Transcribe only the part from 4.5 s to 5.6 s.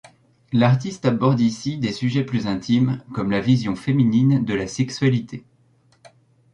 la sexualité.